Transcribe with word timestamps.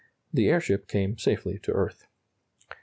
The 0.33 0.49
airship 0.49 0.87
came 0.87 1.19
safely 1.19 1.59
to 1.59 1.73
earth. 1.73 2.07